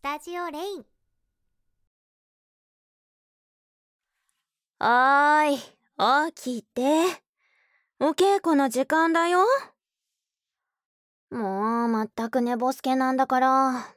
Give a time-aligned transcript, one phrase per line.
[0.00, 0.84] スタジオレイン。
[4.78, 7.04] はーい起きて。
[7.98, 9.40] お稽古の時間だよ。
[11.30, 13.94] もうまったく寝ぼすけなんだから。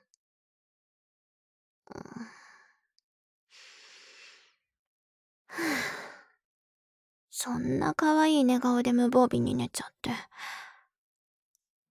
[7.32, 10.12] そんな可愛い寝顔で無防備に寝ちゃって。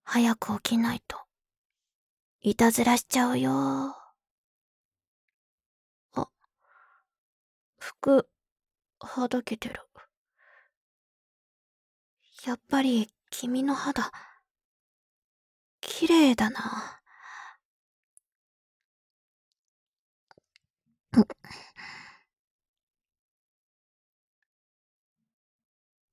[0.04, 1.16] 早く起きないと。
[2.42, 4.01] いたずらしちゃうよ。
[7.82, 8.28] 服
[9.00, 9.80] はだけてる。
[12.44, 14.12] やっぱり君の肌
[15.80, 17.00] 綺麗だな。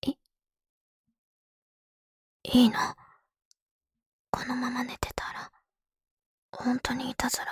[0.02, 0.18] い
[2.44, 2.80] いいの？
[4.32, 5.52] このまま寝てたら
[6.52, 7.46] 本当にいたずら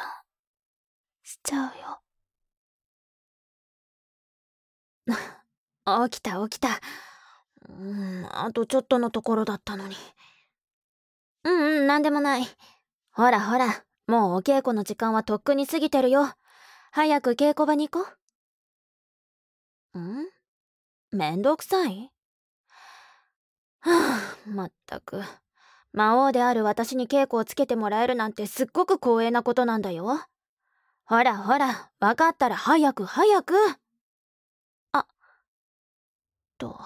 [1.23, 2.01] しちゃうよ。
[6.09, 6.69] 起きた起きた。
[7.69, 9.95] うんあとちょっとのところだったのに。
[11.43, 12.47] うんうんなんでもない。
[13.11, 16.33] ほらほらもうお稽古の時間はとっくに過ぎてるよ。
[16.91, 18.09] 早く稽古場に行こ
[19.93, 19.99] う。
[19.99, 20.25] ん？
[21.11, 22.11] めんどくさい？
[23.79, 23.91] は
[24.45, 25.23] あまったく。
[25.93, 30.19] 魔王である私に稽古をつけてもらえるなんてすっごく光栄なことなんだよ。
[31.05, 33.55] ほらほら分かったら早く早く。
[36.57, 36.79] と。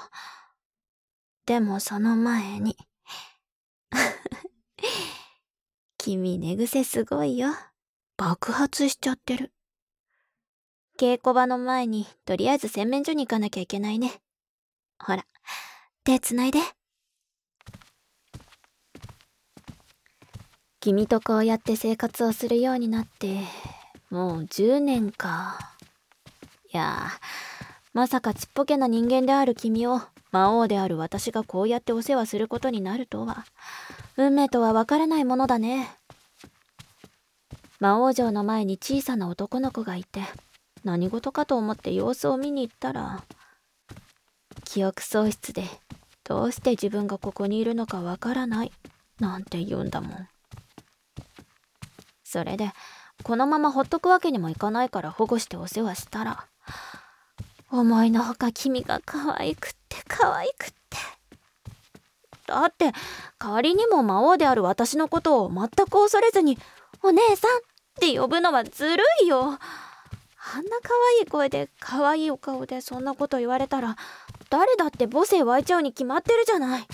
[1.46, 2.78] でもその前に。
[5.98, 7.50] 君寝癖すごいよ。
[8.18, 9.54] 爆発しちゃってる。
[10.98, 14.22] 稽古場の前にとりあえず洗面所に行かなきゃいけないね。
[15.00, 15.26] ほら
[16.04, 16.60] 手つないで。
[20.80, 23.42] 君とこうやって生活をするようになって
[24.10, 25.76] もう10年か。
[26.74, 27.12] いや
[27.94, 33.46] まさかちっぽけな人間である君を魔王である私がこうやってお世話することになるとは。
[34.18, 35.90] 運命とはわからないものだね。
[37.80, 40.22] 魔王城の前に小さな男の子がいて
[40.84, 43.24] 何事かと思って様子を見に行ったら
[44.64, 45.64] 記憶喪失で
[46.24, 48.72] どうして自分がここにいるのかわからない
[49.20, 50.28] なんて言うんだもん。
[52.24, 52.72] それで
[53.24, 56.46] このままほっとくわけにもいかないから保護してお世話したら
[57.72, 60.98] 思いのほか君が可愛くって可愛くって。
[62.48, 62.92] だって
[63.38, 66.58] 仮にも魔王である私のことを全く恐れずに
[67.02, 67.62] 「お姉さん」っ
[68.00, 69.58] て呼ぶのはずるいよ。
[70.54, 70.90] あんな可
[71.20, 73.96] 愛い声で可愛いお顔でそんなこと言われたら
[74.50, 76.88] 誰だって母性湧いちゃうに決まってるじゃない。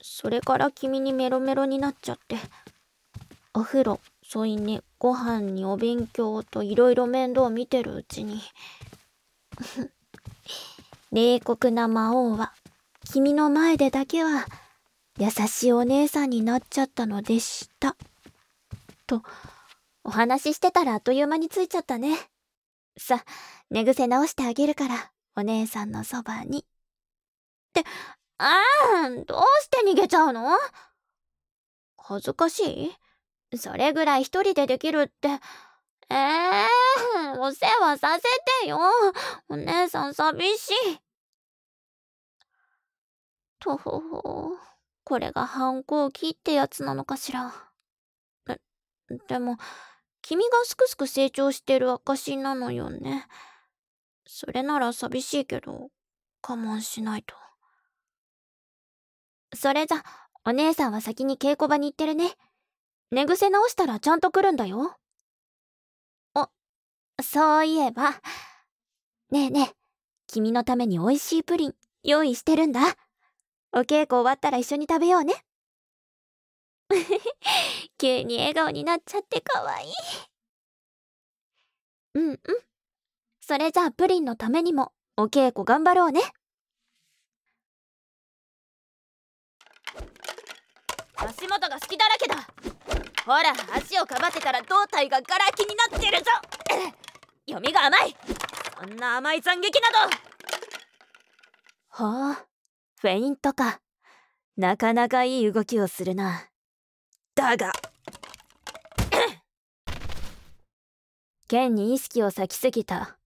[0.00, 2.38] それから君にメロメロになっちゃって
[3.52, 4.00] お風呂
[4.30, 8.42] 添い寝ご飯にお勉強といろいろ面倒見てるうちに
[11.12, 12.52] 冷酷な魔王は
[13.10, 14.44] 君の前でだけは
[15.18, 17.96] 優しいお姉さんになっちゃったのでした。
[19.06, 19.22] と
[20.04, 22.18] お話ししてたらあっという間についちゃったね。
[22.98, 23.24] さ
[23.70, 26.58] 寝癖直してあげるからお姉さんのそばに。
[26.60, 26.62] っ
[27.72, 27.82] て
[28.36, 28.62] あ
[29.06, 30.50] あどうして逃げちゃうの？
[31.96, 33.07] 恥ずかしい？
[33.56, 35.28] それぐらい一人でできるって。
[36.10, 38.22] ええー、お世話させ
[38.62, 38.78] てよ。
[39.48, 40.98] お姉さん寂しい。
[43.58, 44.50] とほほ。
[45.04, 47.52] これが反抗期ってやつなのかしら。
[48.46, 48.60] で
[49.26, 49.56] でも
[50.20, 53.26] 君がすくすく成長してる証なのよね。
[54.26, 57.34] それなら寂しいけど我慢しないと。
[59.54, 60.02] それじゃ
[60.44, 62.32] お姉さんは先に稽古場に行ってるね。
[63.10, 64.96] 寝癖直したらちゃんと来るんだよ。
[66.34, 66.50] あ
[67.22, 68.10] そういえば。
[69.30, 69.74] ねえねえ
[70.26, 72.80] 君のために美味しいプリン用意してるんだ。
[73.72, 75.34] お稽古終わったら一緒に食べようね。
[77.98, 79.92] 急に笑顔になっちゃってかわいい。
[82.14, 82.38] うんうん。
[83.40, 86.20] それじゃあプリンのためにもお稽古頑張ろうね。
[91.16, 92.48] 足元が隙だらけだ。
[93.28, 96.24] ほら足をかばってたら胴体がガラ空きになってるぞ。
[97.46, 98.16] 読みが甘い。
[98.80, 99.98] そんな甘い斬撃など。
[101.90, 102.46] はあ
[103.02, 103.82] フェイントか。
[104.56, 106.48] なかなかいい動きをするな。
[107.34, 107.70] だが。
[111.48, 113.18] 剣に意識を割きすぎた。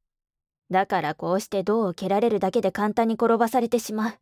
[0.69, 4.19] だからこうして銅を蹴られるだけで簡単に転ばされてしまう。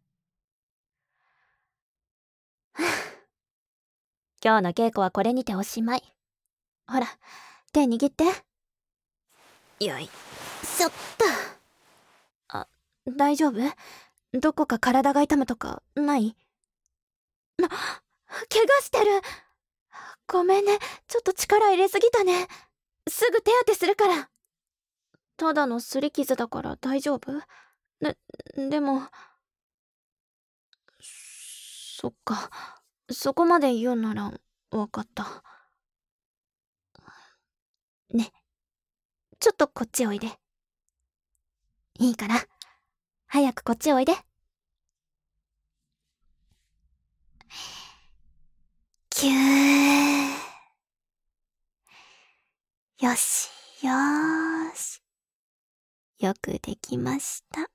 [4.43, 6.03] 今日の稽古はこれにておしまい。
[6.87, 7.07] ほら、
[7.75, 8.25] 手握って。
[9.85, 10.09] よい、
[10.65, 11.25] しょっと。
[12.49, 12.67] あ、
[13.07, 13.61] 大丈夫？
[14.33, 16.35] どこか体が痛むとか、ない？
[17.59, 19.21] な、怪我してる。
[20.27, 20.79] ごめんね。
[21.07, 22.49] ちょっと力入れすぎたね。
[23.09, 24.31] すぐ手当てするから。
[25.37, 27.33] ただの擦り傷だから大丈夫？
[28.01, 28.17] で、
[28.57, 29.03] でも、
[30.99, 32.80] そっか。
[33.13, 34.33] そこまで言うなら、
[34.71, 35.43] わかった。
[38.13, 38.31] ね。
[39.41, 40.29] ちょっとこっちおいで。
[41.99, 42.37] いいから。
[43.27, 44.15] 早くこっちおいで。
[49.11, 50.31] キュー。
[53.07, 53.49] よし、
[53.83, 55.03] よーし。
[56.19, 57.71] よくできました。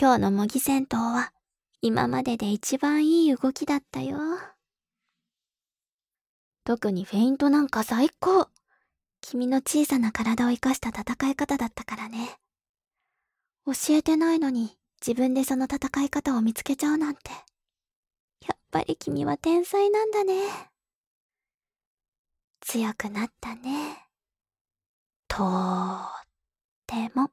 [0.00, 1.32] 今日の模擬戦闘は
[1.80, 4.18] 今までで一番いい動きだったよ。
[6.64, 8.48] 特にフェイントなんか最高。
[9.20, 12.36] 君の小さな体を生かした戦い方だったからね。
[13.64, 17.30] 教えてないのに自分でその戦い方を見つけちゃうなんて。
[18.46, 20.42] やっぱり君は天才なんだね。
[22.60, 24.08] 強くなったね。
[25.28, 26.10] とーっ
[26.86, 27.30] ても。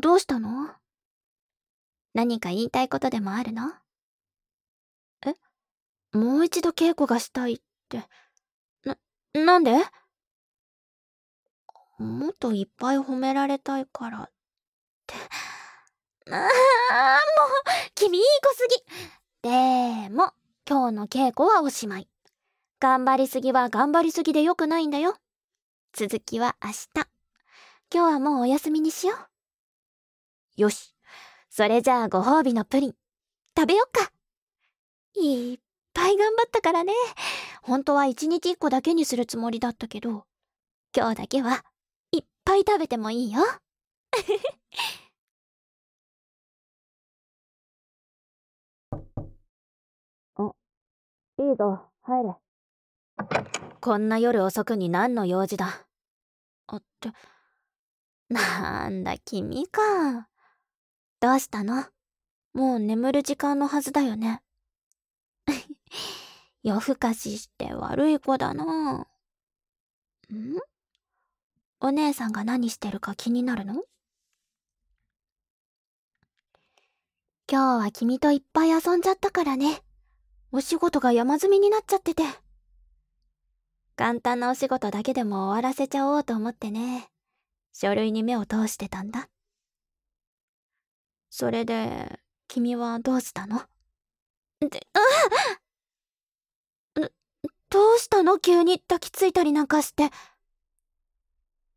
[0.00, 0.70] どうしたの？
[2.14, 3.72] 何か言いたいことでもあるの？
[5.26, 5.34] え？
[6.16, 8.06] もう一度稽古がしたいって。
[8.84, 8.96] な、
[9.34, 9.72] なんで？
[11.98, 14.30] もっといっぱい褒められたいからっ
[15.06, 15.14] て。
[16.30, 16.48] ああ、もう、
[17.94, 19.48] 君いい子すぎ。
[19.50, 20.32] でも、
[20.68, 22.08] 今日の稽古はおしまい。
[22.78, 25.16] 頑張りすぎは頑張りすぎでよくないんだよ。
[25.92, 26.88] 続きは明日。
[26.94, 27.08] 今
[27.90, 29.37] 日はもうお休みにしよう。
[30.58, 30.92] よし。
[31.48, 32.94] それじゃあご褒美のプリン、
[33.56, 34.10] 食べよっか。
[35.14, 35.58] いっ
[35.94, 36.92] ぱい頑張ったからね。
[37.62, 40.26] 本当は一日一個だけにするつもりだったけど、
[40.96, 41.64] 今日だけは
[42.10, 43.40] いっぱい食べてもいいよ。
[50.34, 50.52] あ、
[51.38, 52.34] いいぞ、入れ。
[53.80, 55.86] こんな夜遅くに何の用事だ。
[56.66, 57.12] あって、
[58.28, 60.28] なんだ君か。
[61.20, 61.84] どうしたの？
[62.54, 64.40] もう眠る時間のはずだよね。
[66.62, 68.64] 夜更かしして悪い子だな。
[68.94, 69.06] ん？
[71.80, 73.82] お姉さんが何してるか気になるの？
[77.50, 79.82] 今日は君といっぱい遊んじゃったからね。
[80.52, 82.22] お仕事が山積みになっちゃってて。
[83.96, 87.10] 簡単なお仕事だけでも終わらせちゃおうと思ってね。
[87.72, 89.28] 書類に目を通してたんだ。
[91.30, 93.62] それで、君はどうしたの？
[94.60, 94.98] で、あ
[97.70, 98.38] どうしたの？
[98.38, 100.10] 急に抱きついたりなんかして。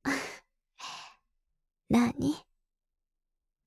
[1.89, 2.45] 何？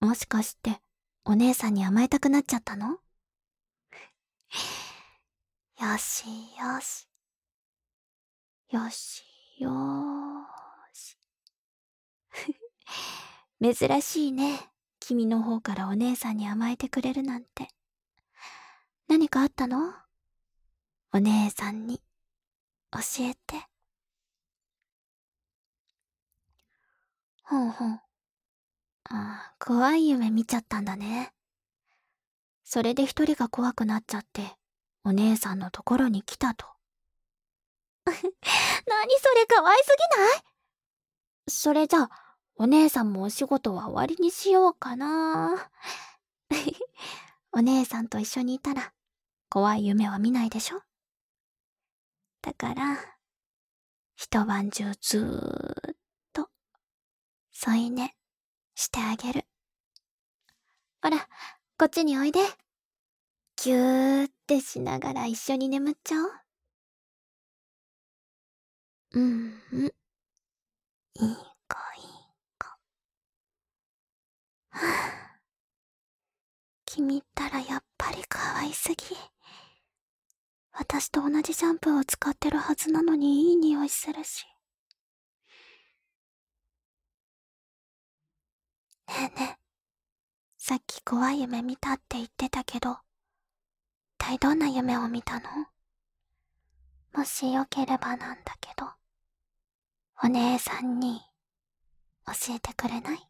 [0.00, 0.80] もしかして、
[1.24, 2.88] お姉さんに甘えたくなっちゃったの？
[2.88, 2.98] よ
[5.98, 6.24] し
[6.58, 7.08] よし。
[8.70, 9.22] よし
[9.58, 9.74] よー
[10.92, 11.16] し。
[13.88, 14.73] 珍しいね。
[15.06, 17.68] 君の方からお姉さんに甘えてくれるなんて。
[19.06, 19.92] 何かあったの？
[21.12, 22.00] お姉さんに
[22.90, 23.66] 教えて。
[27.42, 27.92] ほんほん。
[27.92, 28.00] あ
[29.10, 31.34] あ、怖い夢見ちゃったんだね。
[32.64, 34.56] それで一人が怖くなっちゃって、
[35.04, 36.64] お姉さんのところに来たと。
[38.06, 38.24] 何そ
[39.34, 40.42] れかわいすぎない？
[41.46, 42.23] それじゃあ、
[42.56, 45.70] お姉さんもお仕事は終わりにしようかな。
[47.52, 48.92] お姉さんと一緒にいたら、
[49.48, 50.82] 怖い夢は見ないでしょ？
[52.42, 53.16] だから、
[54.16, 55.96] 一晩中ずーっ
[56.32, 56.50] と、
[57.50, 58.14] 添い寝
[58.74, 59.46] してあげる。
[61.02, 61.28] ほら、
[61.78, 62.40] こっちにおいで。
[63.56, 66.32] ぎゅーってしながら一緒に眠っちゃおう。
[69.12, 69.94] うんうん。
[71.14, 71.53] いい
[76.84, 78.96] 君ったらやっぱり可愛すぎ。
[80.72, 84.44] 私と同じシャンプーを使ってるはずなのにいい匂いするし。
[89.08, 89.58] ねえねえ、
[90.58, 92.98] さっき怖い夢見たって言ってたけど、一
[94.18, 95.48] 体どんな夢を見たの？
[97.12, 98.86] もしよければなんだけど、
[100.24, 101.20] お姉さんに
[102.26, 103.28] 教えてくれない？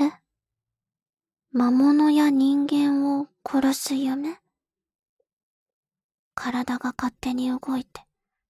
[0.00, 0.12] え？
[1.52, 4.38] 魔物や人間を殺す夢？
[6.34, 8.02] 体が勝手に動いて、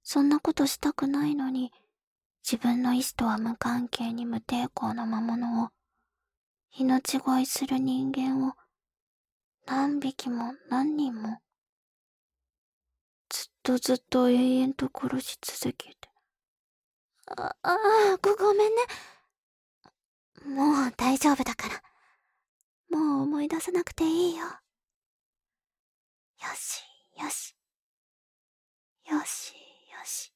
[0.03, 1.73] そんなことしたくないのに、
[2.43, 5.69] 自分の意志とは無関係に無抵抗な魔物を、
[6.77, 8.55] 命乞いする人間を、
[9.67, 11.39] 何匹も何人も、
[13.29, 16.09] ずっとずっと永遠と殺し続けて。
[17.27, 18.83] あ、ああ、ご、ごめんね。
[20.45, 21.83] もう大丈夫だから。
[22.99, 24.45] もう思い出さなくていいよ。
[24.45, 24.51] よ
[26.55, 26.83] し、
[27.21, 27.57] よし。
[29.11, 30.33] よし、よし。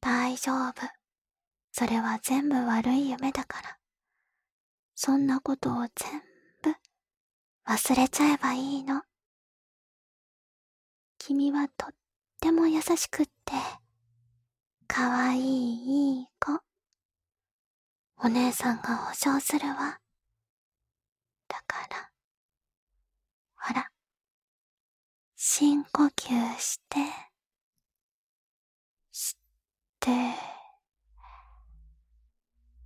[0.00, 0.74] 大丈夫。
[1.72, 3.78] それは全部悪い夢だから。
[4.94, 6.22] そんなことを全
[6.62, 6.74] 部
[7.66, 9.02] 忘れちゃえばいいの。
[11.18, 11.94] 君はとっ
[12.40, 13.52] ても優しくって、
[14.86, 16.60] かわいいいい子。
[18.18, 20.00] お姉さんが保証するわ。
[21.48, 22.10] だから、
[23.56, 23.90] ほら、
[25.36, 26.98] 深呼吸して、
[29.12, 29.38] 吸っ
[30.00, 30.10] て、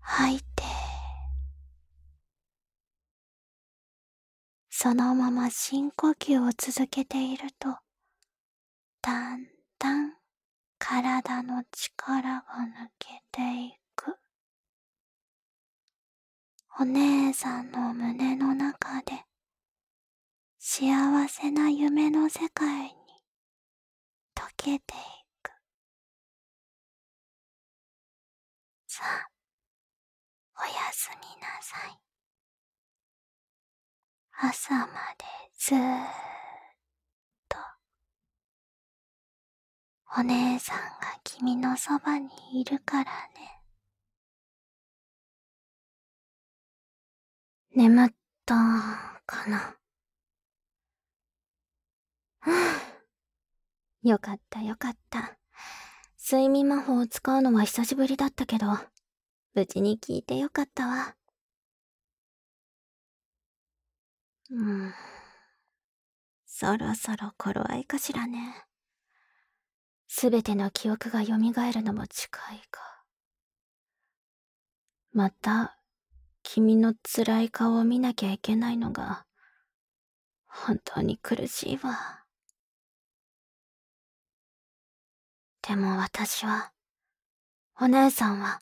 [0.01, 0.47] 吐いて、
[4.71, 7.79] そのまま深呼吸を続けていると、
[9.03, 9.47] だん
[9.79, 10.20] だん
[10.81, 14.17] 体の力が抜けていく。
[16.81, 19.13] お姉さんの胸の中で
[20.59, 22.91] 幸せな夢の世界に
[24.35, 24.97] 溶けてい
[25.43, 25.51] く。
[28.87, 29.29] さあ、
[30.59, 32.01] おやすみなさい。
[34.33, 34.87] 朝ま
[35.19, 35.25] で
[35.59, 36.40] ずーっと、
[40.17, 42.29] お姉さんが君のそばに
[42.61, 43.63] いるからね。
[47.77, 48.11] 眠っ
[48.45, 48.55] た
[49.25, 49.77] かな？
[54.03, 55.39] よかったよかった。
[56.19, 58.67] 睡眠魔法を使うのは久しぶりだったけど、
[59.55, 61.15] 無事に聞いてよかったわ。
[64.51, 64.93] うん。
[66.47, 68.70] そろそろ頃合いかしらね。
[70.13, 73.05] すべての記憶が蘇るのも近いか。
[75.13, 75.79] また、
[76.43, 79.25] 君の辛い顔を見なきゃいけないのが、
[80.47, 82.25] 本当に苦しいわ。
[85.63, 86.73] でも私は、
[87.81, 88.61] お姉さんは、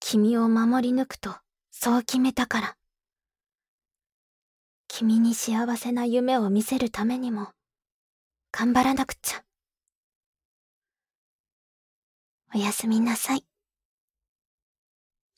[0.00, 1.36] 君を守り抜くと、
[1.70, 2.76] そう決めたから。
[4.88, 7.52] 君に幸せな夢を見せるためにも、
[8.50, 9.44] 頑張らなくちゃ。
[12.54, 13.46] おやすみなさい。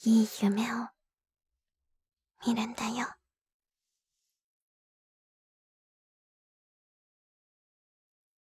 [0.05, 0.89] いい夢を、
[2.45, 3.07] 見るんだよ。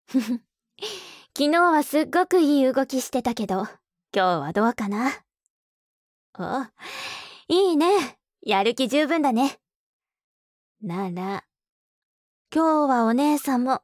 [0.08, 0.42] ふふ。
[1.38, 3.70] 昨日はすっごくいい動きしてたけど、今
[4.12, 5.14] 日はどうかな？
[6.38, 6.66] お、
[7.48, 8.18] いいね。
[8.42, 9.60] やる気十分だね。
[10.82, 11.46] なら、
[12.54, 13.82] 今日はお姉さんも、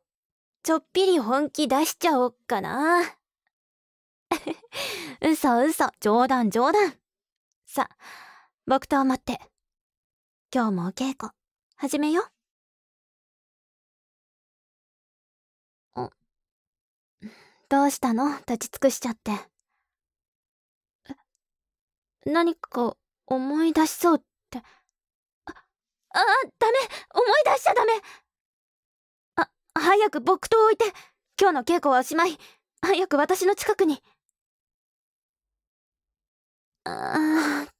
[0.61, 3.01] ちょっぴり本気出しちゃおっかな。
[5.21, 6.93] 嘘嘘、冗談冗談。
[7.65, 7.89] さ、
[8.65, 9.39] 僕と待って。
[10.53, 11.31] 今日もお稽古、
[11.77, 12.27] 始めよ。
[17.69, 18.37] どうしたの？
[18.47, 19.31] 立ち尽くしちゃって。
[22.25, 24.21] 何か思い出しそうっ
[24.51, 24.59] て。
[24.59, 24.63] あ、
[25.51, 26.21] あ、
[26.59, 26.77] ダメ
[27.15, 27.93] 思い出しちゃダメ
[29.37, 30.85] あ、早く木刀置いて
[31.41, 32.37] 今日の稽古はおしまい
[32.81, 34.03] 早く私の近くに。
[36.85, 37.73] ああ、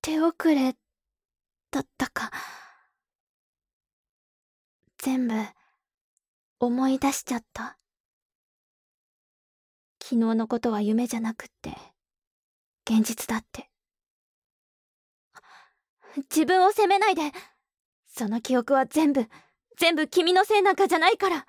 [0.00, 0.74] 手遅れ
[1.70, 2.30] だったか。
[4.98, 5.34] 全部
[6.58, 7.78] 思い出しちゃった。
[10.02, 11.76] 昨日のことは夢じゃなくって、
[12.88, 13.68] 現実だって。
[16.30, 17.30] 自分を責めないで
[18.06, 19.28] その記憶は全部、
[19.76, 21.46] 全部君のせいなんかじゃないから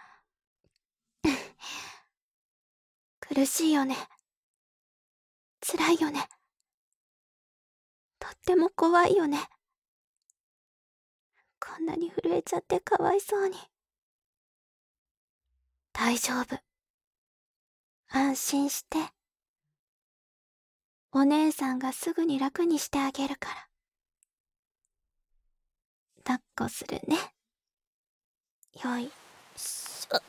[3.21, 3.95] 苦しいよね。
[5.61, 6.27] 辛いよね。
[8.19, 9.39] とっても怖いよね。
[11.59, 13.55] こんなに震えちゃってかわいそうに。
[15.93, 16.59] 大丈夫。
[18.09, 18.97] 安心して。
[21.12, 23.67] お姉さんがすぐに楽にしてあげるから。
[26.24, 27.17] 抱っこするね。
[28.83, 29.12] よい
[29.55, 30.21] しょっ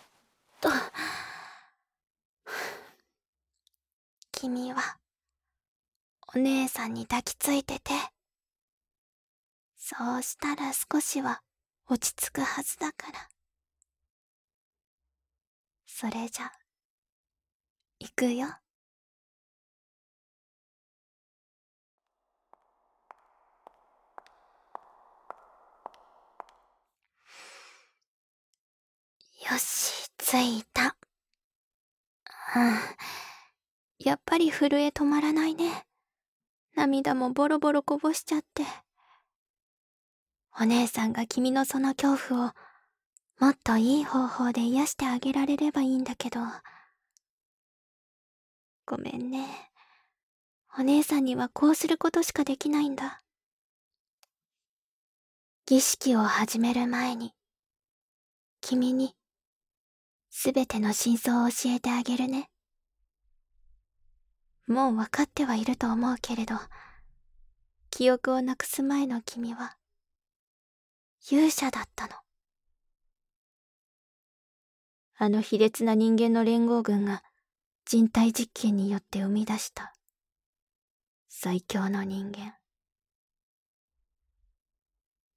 [0.60, 0.70] と。
[4.32, 4.98] 君は、
[6.42, 7.92] 姉さんに抱きついてて。
[9.76, 11.42] そうしたら少しは
[11.86, 13.28] 落ち着くはずだから。
[15.86, 16.52] それじゃ、
[17.98, 18.46] 行くよ。
[29.50, 30.96] よし、着いた。
[33.98, 35.87] やっぱり震え止まらないね。
[36.88, 38.64] 涙もボロボロこぼしちゃって。
[40.60, 42.52] お姉さんが君のその恐怖を
[43.38, 46.40] もっといい方法で癒してあげられればいいんだけど。
[48.86, 49.46] ごめんね。
[50.78, 53.20] お姉さんにはこうすることしかできないんだ。
[55.66, 57.34] 儀式を始める前に、
[58.60, 59.14] 君に
[60.30, 62.48] すべての真相を教えてあげるね。
[64.68, 66.54] もう分かってはいると思うけれど、
[67.90, 69.78] 記憶をなくす前の君は、
[71.30, 72.12] 勇者だったの。
[75.16, 77.24] あの卑劣な人間の連合軍が
[77.86, 79.92] 人体実験によって生み出した
[81.28, 82.54] 最強の人間。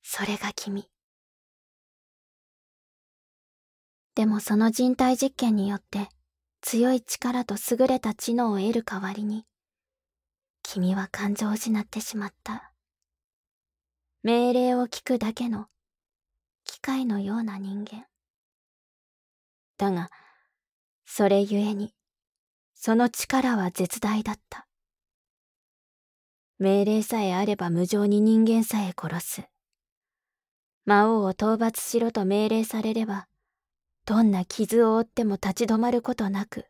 [0.03, 0.87] それが君。
[4.13, 6.09] でもその人体実験によって
[6.61, 9.45] 強い力と優れた知能を得る代わりに、
[10.63, 12.71] 君は感情を失ってしまった。
[14.23, 15.65] 命令を聞くだけの
[16.63, 18.05] 機械のような人間。
[19.77, 20.11] だが、
[21.05, 21.93] それゆえに、
[22.75, 24.67] その力は絶大だった。
[26.59, 29.43] 命令さえあれば無情に人間さえ殺す。
[30.85, 33.27] 魔王を討伐しろと命令されれば、
[34.05, 36.65] どんな傷を負っても立ち止まることなく、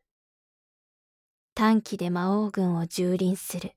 [1.55, 3.73] 短期で魔王軍を蹂躙する。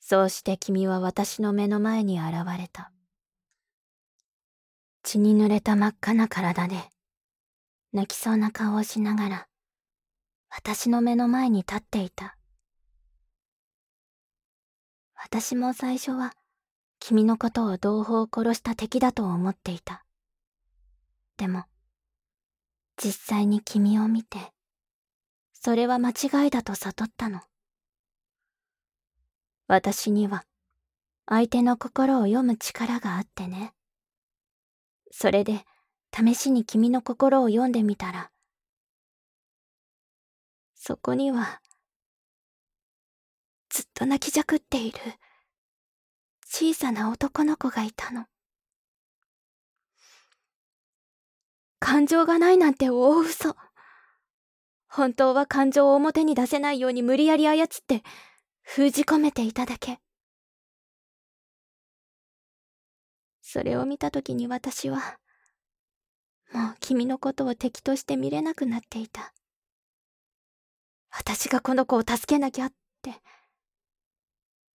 [0.00, 2.90] そうして君は私の目の前に現れた。
[5.02, 6.76] 血に濡れた真っ赤な体で、
[7.92, 9.48] 泣きそうな顔をしながら、
[10.50, 12.36] 私の目の前に立っていた。
[15.14, 16.32] 私も最初は、
[16.98, 20.04] 君のことを同胞を殺した敵だと思っていた。
[21.40, 21.64] でも、
[23.02, 24.52] 実際に君を見て、
[25.54, 27.40] それは間違いだと悟ったの。
[29.66, 30.44] 私には、
[31.24, 33.72] 相手の心を読む力があってね。
[35.12, 35.64] それで、
[36.14, 38.30] 試しに君の心を読んでみたら、
[40.74, 41.62] そこには、
[43.70, 44.98] ずっと泣きじゃくっている、
[46.44, 48.26] 小さな男の子がいたの。
[51.80, 53.56] 感情がないなんて大嘘。
[54.86, 58.02] 本当は感情を表に出せないように無理やり操って
[58.62, 59.98] 封じ込めていただけ。
[63.40, 65.18] それを見た時に私は、
[66.52, 69.32] もう君のことを敵として見れなくなっていた。
[71.10, 73.14] 私がこの子を助けなきゃって、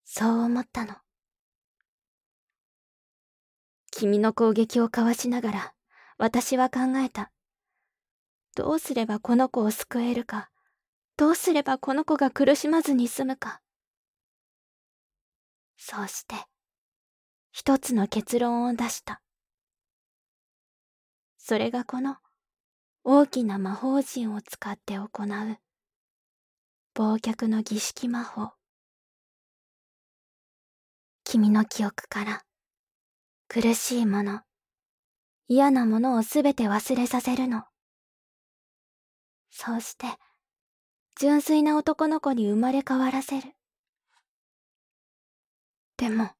[0.03, 0.95] そう思ったの。
[3.91, 5.75] 君の攻撃をかわしながら、
[6.17, 7.31] 私は考えた。
[8.55, 10.49] どうすればこの子を救えるか、
[11.17, 13.61] どうすればこの子が苦しまずに済むか。
[15.77, 16.35] そうして、
[17.51, 19.21] 一つの結論を出した。
[21.37, 22.17] それがこの
[23.03, 25.07] 大きな魔法陣を使って行う
[26.95, 28.53] 忘却の儀式魔法。
[31.25, 32.43] 君の記憶から
[33.47, 34.41] 苦しいもの、
[35.47, 37.65] 嫌なものをすべて忘れさせるの。
[39.51, 40.07] そうして、
[41.19, 43.53] 純粋な男の子に生まれ変わらせる。
[45.97, 46.31] でも、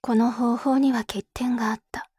[0.00, 2.10] この方法には欠点があった。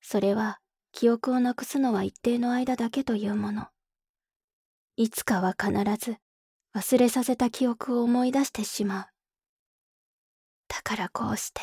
[0.00, 0.60] それは、
[0.92, 3.66] 記憶をなくすのは一定の間だけというもの。
[4.96, 6.18] いつかは必ず、
[6.74, 9.06] 忘れさせた記憶を思い出してしまう。
[10.68, 11.60] だからこうして、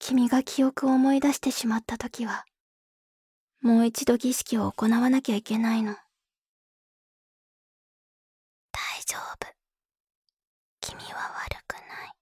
[0.00, 2.46] 君が記憶を思い出してしまった時は、
[3.60, 5.92] もう一度儀式を行わなきゃいけないの。
[8.72, 9.46] 大丈夫。
[10.80, 12.12] 君は悪くない。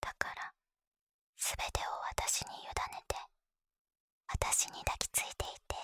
[0.00, 0.52] だから、
[1.36, 3.14] すべてを私に委ねて、
[4.26, 5.76] 私に抱きついていて。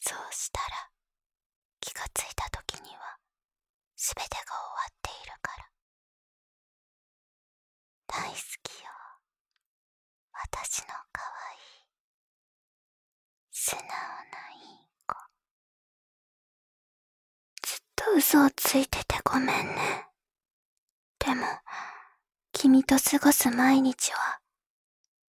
[0.00, 0.90] そうしたら、
[1.80, 3.18] 気がついた時には、
[3.94, 5.70] すべてが終わっているから。
[8.06, 8.59] 大好き。
[10.42, 11.58] 私の可愛い、
[13.50, 13.92] 素直ない
[14.56, 15.14] い子。
[17.62, 20.06] ずっと嘘をついててごめんね。
[21.18, 21.46] でも、
[22.52, 24.40] 君と過ごす毎日は、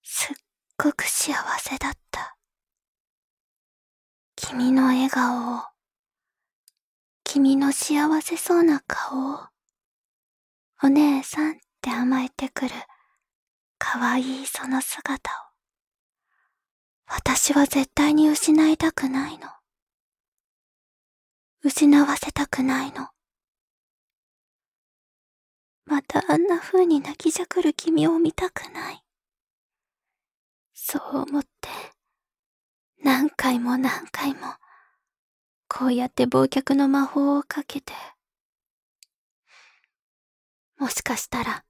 [0.01, 0.35] すっ
[0.77, 2.37] ごく幸せだった。
[4.37, 5.63] 君の笑顔を、
[7.25, 9.47] 君の幸せそうな顔を、
[10.83, 12.73] お姉さんって甘えてくる、
[13.83, 15.33] かわいいその姿を、
[17.07, 19.49] 私は絶対に失いたくないの。
[21.63, 23.09] 失わせたくないの。
[25.85, 29.03] またあんな風に泣きじゃくる君を見たくない。
[30.75, 31.69] そう思って、
[33.03, 34.41] 何回も何回も、
[35.67, 37.93] こうやって忘却の魔法をかけて。
[40.77, 41.65] もしかしたら、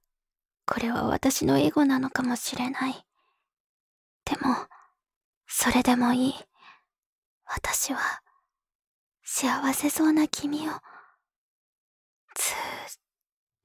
[0.66, 3.06] これは私のエゴなのかもしれない。
[4.24, 4.54] でも、
[5.46, 6.34] それでもいい。
[7.44, 8.22] 私は、
[9.22, 10.80] 幸せそうな君を、ずーっ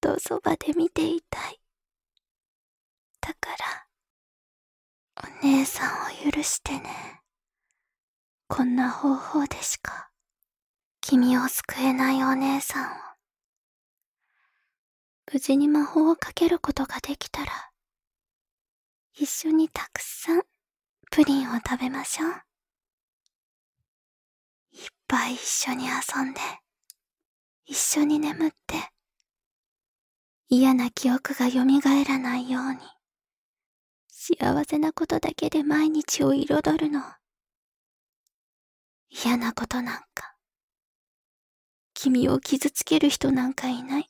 [0.01, 1.59] とそばで見ていたい。
[3.21, 3.87] だから、
[5.23, 7.21] お姉さんを許してね。
[8.47, 10.09] こんな方法でしか、
[11.01, 13.16] 君を救えないお姉さんを。
[15.31, 17.51] 無事に魔法をかけることができたら、
[19.13, 20.43] 一緒にたくさん
[21.11, 22.29] プリンを食べましょう。
[24.71, 26.39] いっぱい一緒に遊んで、
[27.65, 28.89] 一緒に眠って、
[30.47, 31.59] 嫌な記憶が蘇
[32.05, 32.79] らないように、
[34.07, 37.01] 幸せなことだけで毎日を彩るの。
[39.09, 40.35] 嫌なことなんか、
[41.93, 44.09] 君を傷つける人なんかいない。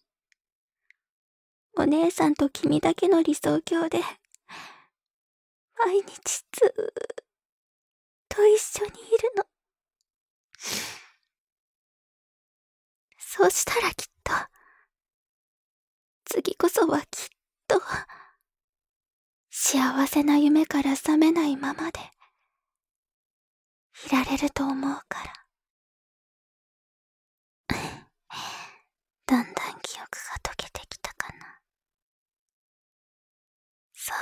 [1.80, 4.00] お姉さんと君だけの理想郷で、
[5.78, 6.74] 毎日ずーっ
[8.30, 9.46] と一緒にいるの。
[13.20, 14.34] そうしたらきっと、
[16.26, 17.08] 次こそはきっ
[17.68, 17.80] と、
[19.52, 22.00] 幸せな夢から覚めないままで、
[24.08, 25.34] いられると思うから。
[29.28, 30.10] だんだん記憶
[30.44, 31.62] が溶けてきたかな。
[34.08, 34.18] そう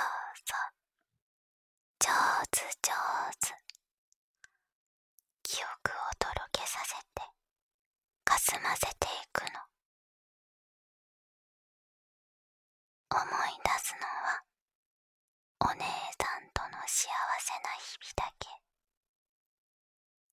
[0.45, 0.73] そう。
[1.99, 2.09] 上
[2.49, 2.89] 手上
[3.39, 3.53] 手。
[5.43, 7.21] 記憶をとろけさせて、
[8.23, 9.61] かすませていくの。
[13.11, 13.25] 思い
[13.63, 14.43] 出すのは、
[15.59, 17.05] お姉さんとの幸
[17.39, 18.49] せな日々だけ。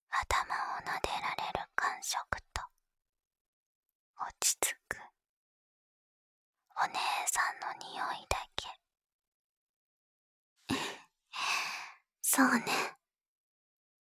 [0.09, 2.63] 頭を撫でられる感触と、
[4.17, 4.97] 落ち着く、
[6.83, 6.95] お姉
[7.27, 8.82] さんの匂いだけ。
[12.35, 12.65] そうね。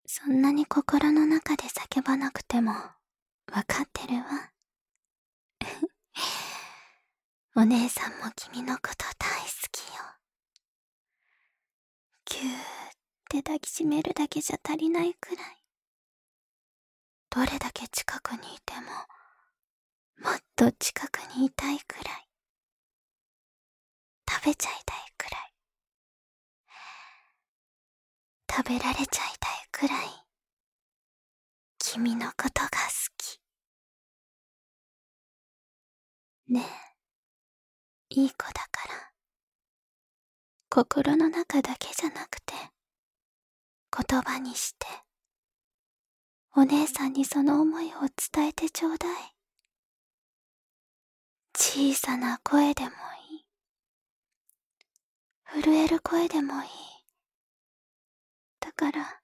[0.07, 2.95] そんなに心の中で叫ばなくても、わ
[3.67, 4.53] かってるわ。
[7.57, 10.05] お姉さんも君のこと大好きよ。
[12.27, 12.93] ぎゅーっ
[13.29, 15.65] て抱きしめるだけじゃ足りないくらい。
[17.31, 18.93] どれだけ近くにいても、
[20.31, 22.29] もっと近くにいたいくらい。
[24.31, 25.50] 食べちゃいたいくらい。
[28.51, 29.09] 食べられちゃい
[29.39, 30.07] たいくらい
[31.79, 32.75] 君のことが好
[33.17, 33.41] き。
[36.49, 36.65] ね
[38.11, 39.11] えいい子だから。
[40.69, 42.55] 心の中だけじゃなくて
[43.97, 44.87] 言葉にして
[46.57, 47.91] お姉さんにその思いを
[48.33, 49.11] 伝えてちょうだい。
[51.57, 52.91] 小さな声でもい
[53.37, 53.47] い。
[55.63, 57.00] 震える声でもいい。
[58.61, 59.21] だから、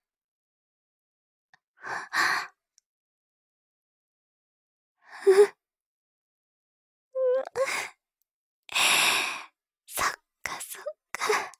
[9.86, 10.04] そっ
[10.42, 11.52] かそっか。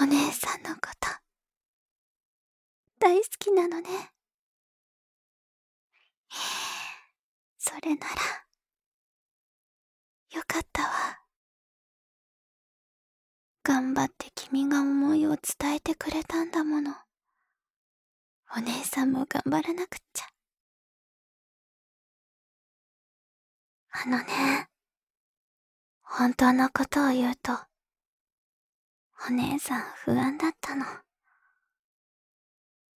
[0.00, 1.08] お姉さんのこと、
[2.98, 4.12] 大好きなのね。
[7.58, 8.12] それなら、
[10.30, 11.20] よかったわ。
[13.68, 16.94] 頑張って君が思いを伝えてくれたんだもの。
[18.56, 20.24] お姉さんも頑張らなくっちゃ。
[23.90, 24.70] あのね、
[26.00, 27.52] 本当のことを言うと、
[29.28, 30.86] お姉さん不安だったの。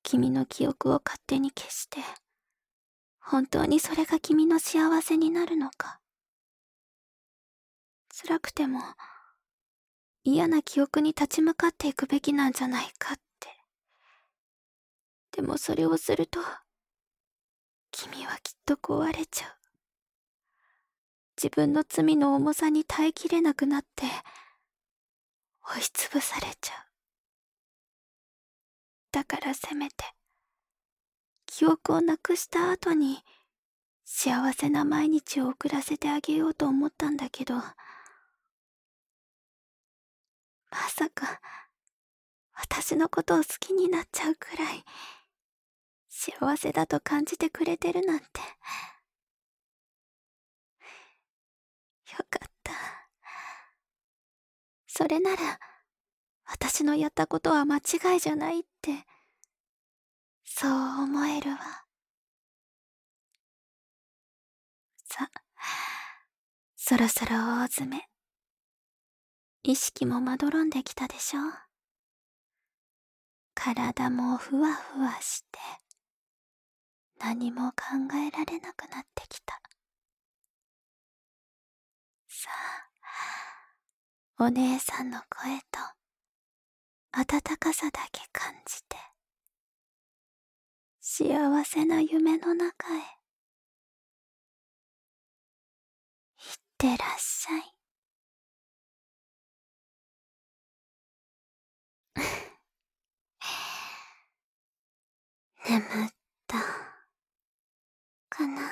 [0.02, 1.98] 君の記憶を勝手に消して、
[3.20, 6.00] 本当にそれが君の幸せになるのか。
[8.22, 8.80] 辛くても、
[10.24, 13.48] 嫌な記憶に立ち向かっていくべきなんじゃないかって。
[15.32, 16.38] でもそれをすると、
[17.90, 19.62] 君はきっと壊れちゃう。
[21.36, 24.06] 自分の罪の重さに耐えきれなくなって、
[25.64, 26.76] 押しつぶされちゃう。
[29.10, 30.04] だからせめて、
[31.46, 33.24] 記憶をなくした後に、
[34.04, 37.54] 幸せな毎日を送らせてあげようと思ったんだけど、
[40.72, 41.38] まさか、
[42.54, 44.84] 私のことを好きになっちゃうくらい、
[46.08, 48.24] 幸せだと感じてくれてるなんて。
[52.10, 52.72] よかった。
[54.86, 55.60] それなら、
[56.46, 59.04] 私のやったことは間違いじゃないって、
[60.44, 61.58] そう思えるわ。
[65.04, 65.30] さ、
[66.76, 68.11] そろそろ大詰め。
[69.64, 71.40] 意識もまどろんできたでしょ
[73.54, 75.60] 体もふわふわして、
[77.20, 77.76] 何も考
[78.16, 79.60] えられなくなってきた。
[82.26, 82.50] さ
[84.38, 85.78] あ、お姉さんの声と、
[87.12, 88.96] 温かさだけ感じて、
[91.00, 93.04] 幸せな夢の中へ、いっ
[96.78, 97.71] てらっしゃい。
[105.68, 106.10] 眠っ
[106.46, 106.58] た。
[108.28, 108.62] かな。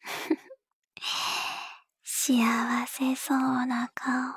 [2.02, 4.34] 幸せそうな顔。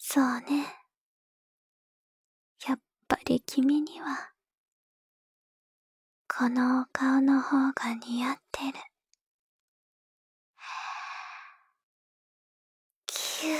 [0.00, 0.66] そうね。
[2.66, 4.32] やっぱり君には
[6.28, 8.78] このお顔の方が似合ってる。
[13.40, 13.54] キュー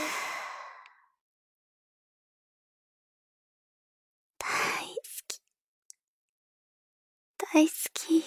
[7.55, 8.23] 大好きよ。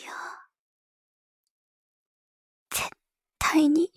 [2.70, 2.90] 絶
[3.38, 3.92] 対に、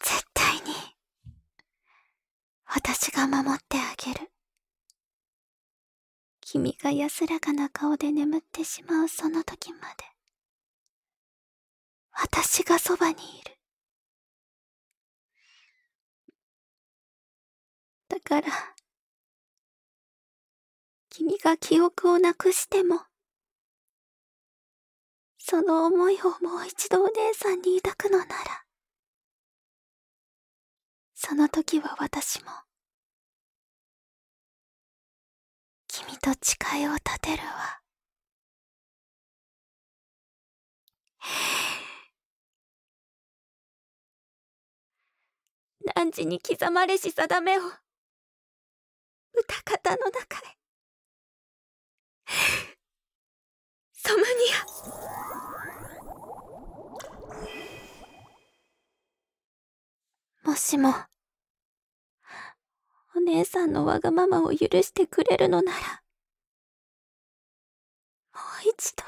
[0.00, 0.62] 絶対に、
[2.64, 4.30] 私が守ってあげる。
[6.40, 10.04] 君が安らかな顔で眠ってしまうその時まで、
[12.10, 13.53] 私がそばにいる。
[18.14, 18.46] だから、
[21.10, 23.00] 君が記憶をなくしても、
[25.38, 28.34] その思いをもう一度お姉さんに抱くのなら、
[31.16, 32.50] その時は私も、
[35.88, 37.80] 君と誓いを立てるわ。
[45.96, 47.83] 汝に刻まれし定めを、
[49.96, 50.58] の中へ。
[53.92, 54.24] ソムニ
[60.44, 60.48] ア。
[60.48, 60.94] もしも、
[63.16, 66.02] お姉さんのわがままを許してくれるのなら、
[68.34, 69.04] もう一度、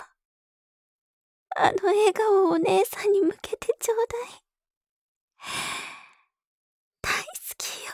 [1.57, 4.43] あの笑顔をお姉さんに向けてちょうだい。
[7.03, 7.25] 大好
[7.59, 7.93] きよ。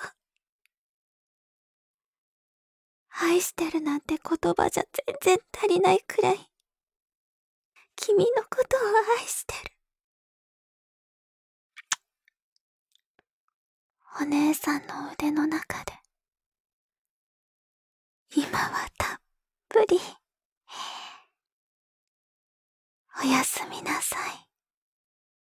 [3.25, 4.85] 愛してるなんて言葉じゃ
[5.23, 6.39] 全然足りないくらい、
[7.95, 8.81] 君のことを
[9.21, 9.73] 愛してる。
[14.21, 15.93] お姉さんの腕の中で、
[18.35, 19.19] 今はたっ
[19.69, 20.01] ぷり、
[23.23, 24.52] おやすみなさい。